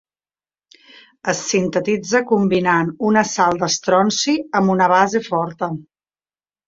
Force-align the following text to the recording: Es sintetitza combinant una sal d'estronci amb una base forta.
Es 1.33 1.41
sintetitza 1.49 2.21
combinant 2.33 2.89
una 3.11 3.25
sal 3.35 3.61
d'estronci 3.65 4.35
amb 4.61 4.75
una 4.77 4.89
base 4.97 5.23
forta. 5.29 5.71